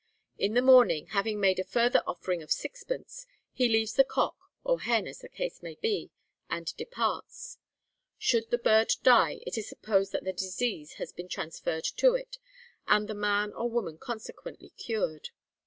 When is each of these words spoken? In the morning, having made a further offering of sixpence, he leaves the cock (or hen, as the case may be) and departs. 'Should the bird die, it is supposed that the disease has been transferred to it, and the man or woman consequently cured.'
In 0.39 0.55
the 0.55 0.63
morning, 0.63 1.05
having 1.09 1.39
made 1.39 1.59
a 1.59 1.63
further 1.63 2.01
offering 2.07 2.41
of 2.41 2.51
sixpence, 2.51 3.27
he 3.53 3.69
leaves 3.69 3.93
the 3.93 4.03
cock 4.03 4.35
(or 4.63 4.79
hen, 4.81 5.05
as 5.05 5.19
the 5.19 5.29
case 5.29 5.61
may 5.61 5.75
be) 5.75 6.09
and 6.49 6.75
departs. 6.75 7.59
'Should 8.17 8.49
the 8.49 8.57
bird 8.57 8.93
die, 9.03 9.41
it 9.45 9.59
is 9.59 9.69
supposed 9.69 10.11
that 10.13 10.23
the 10.23 10.33
disease 10.33 10.93
has 10.93 11.11
been 11.11 11.27
transferred 11.27 11.83
to 11.97 12.15
it, 12.15 12.39
and 12.87 13.07
the 13.07 13.13
man 13.13 13.53
or 13.53 13.69
woman 13.69 13.99
consequently 13.99 14.69
cured.' 14.71 15.29